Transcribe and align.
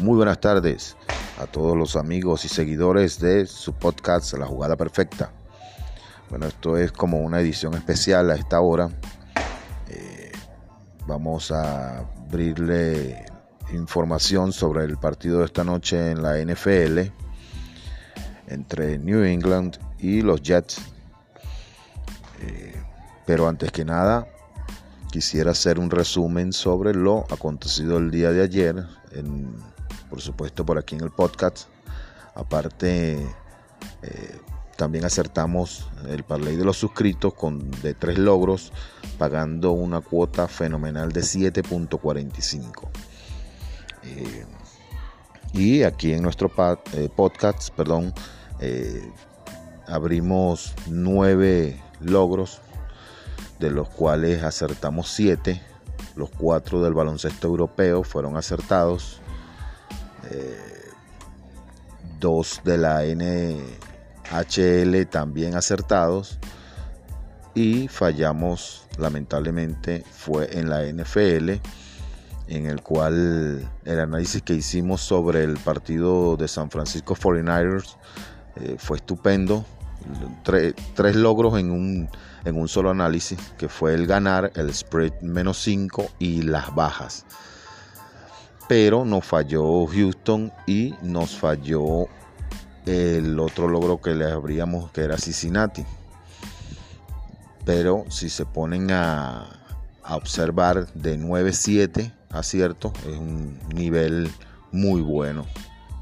Muy 0.00 0.14
buenas 0.14 0.40
tardes 0.40 0.96
a 1.40 1.46
todos 1.46 1.76
los 1.76 1.96
amigos 1.96 2.44
y 2.44 2.48
seguidores 2.48 3.18
de 3.18 3.46
su 3.46 3.72
podcast 3.72 4.32
La 4.34 4.46
Jugada 4.46 4.76
Perfecta. 4.76 5.32
Bueno, 6.30 6.46
esto 6.46 6.76
es 6.76 6.92
como 6.92 7.18
una 7.18 7.40
edición 7.40 7.74
especial 7.74 8.30
a 8.30 8.36
esta 8.36 8.60
hora. 8.60 8.88
Eh, 9.88 10.30
vamos 11.04 11.50
a 11.50 11.98
abrirle 11.98 13.26
información 13.72 14.52
sobre 14.52 14.84
el 14.84 14.98
partido 14.98 15.40
de 15.40 15.46
esta 15.46 15.64
noche 15.64 16.12
en 16.12 16.22
la 16.22 16.38
NFL 16.38 17.00
entre 18.46 18.98
New 18.98 19.24
England 19.24 19.78
y 19.98 20.22
los 20.22 20.40
Jets. 20.42 20.80
Eh, 22.40 22.80
pero 23.26 23.48
antes 23.48 23.72
que 23.72 23.84
nada, 23.84 24.28
quisiera 25.10 25.50
hacer 25.50 25.80
un 25.80 25.90
resumen 25.90 26.52
sobre 26.52 26.94
lo 26.94 27.24
acontecido 27.32 27.98
el 27.98 28.12
día 28.12 28.30
de 28.30 28.42
ayer 28.44 28.86
en 29.10 29.56
por 30.08 30.20
supuesto 30.20 30.64
por 30.64 30.78
aquí 30.78 30.94
en 30.94 31.02
el 31.02 31.10
podcast. 31.10 31.68
Aparte, 32.34 33.18
eh, 34.02 34.40
también 34.76 35.04
acertamos 35.04 35.88
el 36.08 36.22
parlay 36.24 36.56
de 36.56 36.64
los 36.64 36.76
suscritos 36.76 37.34
con 37.34 37.70
de 37.82 37.94
tres 37.94 38.18
logros, 38.18 38.72
pagando 39.18 39.72
una 39.72 40.00
cuota 40.00 40.46
fenomenal 40.48 41.12
de 41.12 41.22
7.45. 41.22 42.88
Eh, 44.04 44.46
y 45.52 45.82
aquí 45.82 46.12
en 46.12 46.22
nuestro 46.22 46.50
eh, 46.92 47.08
podcast, 47.14 47.70
perdón, 47.70 48.12
abrimos 49.86 50.74
nueve 50.86 51.80
logros, 52.00 52.60
de 53.58 53.70
los 53.70 53.88
cuales 53.88 54.42
acertamos 54.42 55.08
siete. 55.08 55.62
Los 56.14 56.30
cuatro 56.30 56.82
del 56.82 56.94
baloncesto 56.94 57.48
europeo 57.48 58.02
fueron 58.02 58.36
acertados 58.36 59.20
eh, 59.20 59.27
dos 62.18 62.60
de 62.64 62.78
la 62.78 63.02
NHL 63.04 65.06
también 65.06 65.54
acertados 65.54 66.38
y 67.54 67.88
fallamos 67.88 68.86
lamentablemente 68.98 70.04
fue 70.10 70.58
en 70.58 70.68
la 70.68 70.84
NFL 70.84 71.60
en 72.48 72.66
el 72.66 72.82
cual 72.82 73.68
el 73.84 74.00
análisis 74.00 74.42
que 74.42 74.54
hicimos 74.54 75.02
sobre 75.02 75.44
el 75.44 75.58
partido 75.58 76.36
de 76.36 76.48
San 76.48 76.70
Francisco 76.70 77.14
49ers 77.14 77.96
eh, 78.56 78.76
fue 78.78 78.96
estupendo. 78.96 79.64
Tres 80.42 81.16
logros 81.16 81.58
en 81.58 81.70
un, 81.70 82.08
en 82.44 82.56
un 82.56 82.68
solo 82.68 82.90
análisis 82.90 83.38
que 83.58 83.68
fue 83.68 83.94
el 83.94 84.06
ganar 84.06 84.50
el 84.54 84.72
spread 84.72 85.20
menos 85.20 85.58
5 85.58 86.12
y 86.18 86.42
las 86.42 86.74
bajas 86.74 87.26
pero 88.68 89.04
nos 89.06 89.24
falló 89.24 89.86
Houston 89.86 90.52
y 90.66 90.94
nos 91.02 91.36
falló 91.36 92.06
el 92.84 93.38
otro 93.40 93.66
logro 93.66 94.00
que 94.00 94.14
le 94.14 94.30
abríamos 94.30 94.90
que 94.92 95.00
era 95.00 95.16
Cincinnati. 95.16 95.84
Pero 97.64 98.04
si 98.08 98.28
se 98.28 98.46
ponen 98.46 98.90
a, 98.90 99.46
observar 100.10 100.90
de 100.94 101.18
9-7 101.18 102.12
acierto, 102.30 102.92
es 103.06 103.18
un 103.18 103.58
nivel 103.74 104.30
muy 104.72 105.02
bueno, 105.02 105.44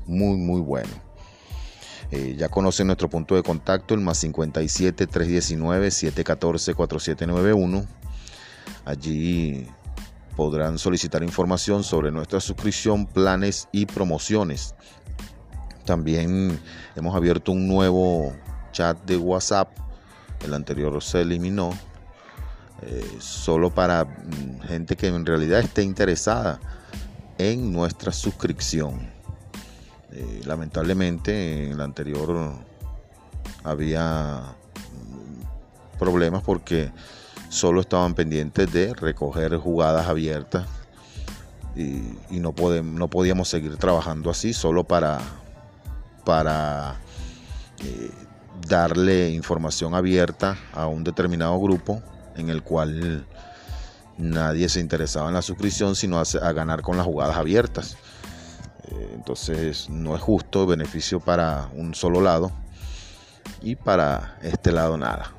muy 0.06 0.36
muy 0.36 0.60
bueno. 0.60 0.90
Eh, 2.12 2.36
ya 2.38 2.48
conocen 2.48 2.86
nuestro 2.86 3.10
punto 3.10 3.34
de 3.34 3.42
contacto, 3.42 3.94
el 3.94 4.00
más 4.00 4.18
57 4.18 5.08
319 5.08 5.90
714 5.90 6.74
4791. 6.74 7.84
Allí 8.84 9.66
podrán 10.36 10.78
solicitar 10.78 11.22
información 11.22 11.82
sobre 11.82 12.12
nuestra 12.12 12.40
suscripción, 12.40 13.06
planes 13.06 13.68
y 13.72 13.86
promociones. 13.86 14.74
También 15.84 16.60
hemos 16.94 17.16
abierto 17.16 17.52
un 17.52 17.66
nuevo 17.66 18.34
chat 18.72 18.98
de 19.04 19.16
WhatsApp. 19.16 19.70
El 20.44 20.52
anterior 20.52 21.02
se 21.02 21.22
eliminó. 21.22 21.70
Eh, 22.82 23.16
solo 23.20 23.70
para 23.70 24.04
mm, 24.04 24.60
gente 24.68 24.96
que 24.96 25.06
en 25.06 25.24
realidad 25.24 25.60
esté 25.60 25.82
interesada 25.82 26.60
en 27.38 27.72
nuestra 27.72 28.12
suscripción. 28.12 29.10
Eh, 30.12 30.42
lamentablemente 30.44 31.64
en 31.64 31.72
el 31.72 31.80
anterior 31.80 32.52
había 33.64 34.42
mm, 34.42 35.98
problemas 35.98 36.42
porque 36.42 36.92
solo 37.48 37.80
estaban 37.80 38.14
pendientes 38.14 38.72
de 38.72 38.94
recoger 38.94 39.56
jugadas 39.56 40.06
abiertas 40.06 40.66
y, 41.76 42.40
no, 42.40 42.52
podíamos 42.52 43.48
seguir 43.48 43.76
trabajando 43.76 44.30
así 44.30 44.52
solo 44.52 44.84
para, 44.84 45.20
eh, 47.78 48.10
darle 48.66 49.30
información 49.30 49.94
abierta 49.94 50.56
a 50.72 50.86
un 50.86 51.04
determinado 51.04 51.58
grupo 51.60 52.02
en 52.34 52.48
el 52.48 52.62
cual 52.62 53.26
nadie 54.16 54.68
se 54.68 54.80
interesaba 54.80 55.28
en 55.28 55.34
la 55.34 55.42
suscripción 55.42 55.94
sino 55.94 56.18
a, 56.18 56.22
a 56.22 56.52
ganar 56.52 56.80
con 56.80 56.96
las 56.96 57.06
jugadas 57.06 57.36
abiertas. 57.36 57.96
Eh, 58.88 59.12
entonces 59.14 59.90
no 59.90 60.14
es 60.14 60.22
justo, 60.22 60.66
beneficio 60.66 61.20
para 61.20 61.68
un 61.74 61.94
solo 61.94 62.20
lado 62.20 62.50
y 63.60 63.76
para 63.76 64.38
este 64.42 64.72
lado 64.72 64.96
nada. 64.96 65.32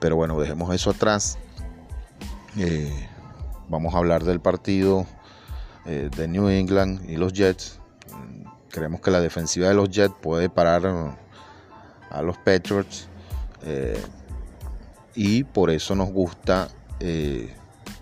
Pero 0.00 0.16
bueno, 0.16 0.40
dejemos 0.40 0.74
eso 0.74 0.90
atrás. 0.90 1.38
Eh, 2.56 3.08
vamos 3.68 3.94
a 3.94 3.98
hablar 3.98 4.24
del 4.24 4.40
partido 4.40 5.06
eh, 5.86 6.10
de 6.16 6.26
New 6.26 6.48
England 6.48 7.08
y 7.08 7.16
los 7.16 7.32
Jets. 7.32 7.78
Creemos 8.70 9.00
que 9.00 9.10
la 9.10 9.20
defensiva 9.20 9.68
de 9.68 9.74
los 9.74 9.90
Jets 9.90 10.14
puede 10.20 10.48
parar 10.48 11.14
a 12.10 12.22
los 12.22 12.38
Patriots. 12.38 13.08
Eh, 13.62 14.00
y 15.14 15.44
por 15.44 15.70
eso 15.70 15.94
nos 15.94 16.10
gusta 16.10 16.68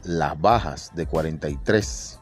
las 0.05 0.41
bajas 0.41 0.93
de 0.95 1.07
43. 1.07 2.21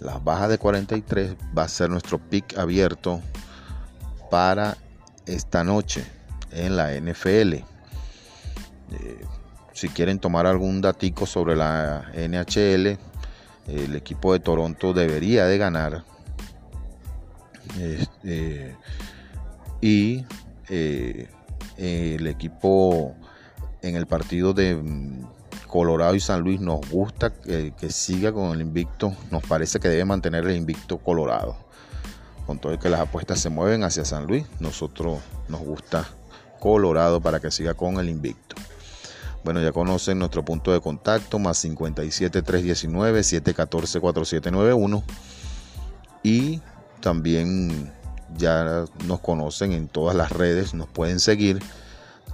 Las 0.00 0.22
bajas 0.22 0.48
de 0.48 0.58
43 0.58 1.36
va 1.56 1.64
a 1.64 1.68
ser 1.68 1.90
nuestro 1.90 2.18
pick 2.18 2.58
abierto 2.58 3.20
para 4.30 4.76
esta 5.26 5.64
noche 5.64 6.06
en 6.50 6.76
la 6.76 6.92
NFL. 6.92 7.75
Eh, 9.00 9.24
si 9.72 9.88
quieren 9.88 10.18
tomar 10.18 10.46
algún 10.46 10.80
datico 10.80 11.26
sobre 11.26 11.54
la 11.54 12.10
NHL, 12.14 12.98
el 13.68 13.94
equipo 13.94 14.32
de 14.32 14.40
Toronto 14.40 14.92
debería 14.92 15.46
de 15.46 15.58
ganar. 15.58 16.04
Este, 17.78 18.74
y 19.80 20.24
eh, 20.68 21.28
el 21.76 22.26
equipo 22.26 23.14
en 23.82 23.96
el 23.96 24.06
partido 24.06 24.54
de 24.54 24.76
mm, 24.76 25.26
Colorado 25.66 26.14
y 26.14 26.20
San 26.20 26.40
Luis 26.40 26.60
nos 26.60 26.88
gusta 26.88 27.30
que, 27.30 27.72
siga 27.90 28.32
con 28.32 28.52
el 28.52 28.60
invicto. 28.60 29.14
Nos 29.30 29.42
parece 29.42 29.78
que 29.78 29.88
debe 29.88 30.04
mantener 30.04 30.46
el 30.46 30.56
invicto 30.56 30.98
Colorado. 30.98 31.56
Con 32.46 32.58
todo 32.58 32.78
que 32.78 32.88
las 32.88 33.00
apuestas 33.00 33.40
se 33.40 33.50
mueven 33.50 33.82
hacia 33.82 34.04
San 34.04 34.26
Luis, 34.26 34.46
nosotros 34.60 35.18
nos 35.48 35.60
gusta 35.60 36.06
Colorado 36.60 37.20
para 37.20 37.40
que 37.40 37.50
siga 37.50 37.74
con 37.74 37.98
el 37.98 38.08
invicto. 38.08 38.56
Bueno, 39.46 39.62
ya 39.62 39.70
conocen 39.70 40.18
nuestro 40.18 40.44
punto 40.44 40.72
de 40.72 40.80
contacto, 40.80 41.38
más 41.38 41.58
57 41.58 42.42
319 42.42 43.22
714 43.22 44.00
4791. 44.00 45.04
Y 46.24 46.60
también 47.00 47.92
ya 48.36 48.86
nos 49.06 49.20
conocen 49.20 49.70
en 49.70 49.86
todas 49.86 50.16
las 50.16 50.32
redes, 50.32 50.74
nos 50.74 50.88
pueden 50.88 51.20
seguir. 51.20 51.62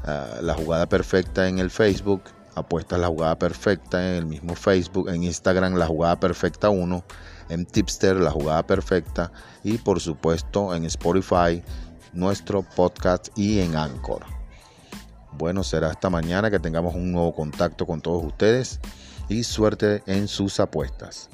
Ah, 0.04 0.38
la 0.40 0.54
jugada 0.54 0.88
perfecta 0.88 1.48
en 1.48 1.58
el 1.58 1.70
Facebook, 1.70 2.22
apuestas 2.54 2.98
la 2.98 3.08
jugada 3.08 3.38
perfecta 3.38 4.08
en 4.08 4.14
el 4.14 4.24
mismo 4.24 4.54
Facebook, 4.54 5.10
en 5.10 5.22
Instagram 5.22 5.74
la 5.74 5.88
jugada 5.88 6.18
perfecta 6.18 6.70
1, 6.70 7.04
en 7.50 7.66
Tipster 7.66 8.16
la 8.16 8.30
jugada 8.30 8.66
perfecta 8.66 9.30
y 9.62 9.76
por 9.76 10.00
supuesto 10.00 10.74
en 10.74 10.86
Spotify 10.86 11.62
nuestro 12.14 12.62
podcast 12.62 13.28
y 13.36 13.60
en 13.60 13.76
Anchor. 13.76 14.41
Bueno, 15.32 15.64
será 15.64 15.88
hasta 15.88 16.10
mañana 16.10 16.50
que 16.50 16.58
tengamos 16.58 16.94
un 16.94 17.12
nuevo 17.12 17.34
contacto 17.34 17.86
con 17.86 18.00
todos 18.00 18.24
ustedes 18.24 18.80
y 19.28 19.44
suerte 19.44 20.02
en 20.06 20.28
sus 20.28 20.60
apuestas. 20.60 21.30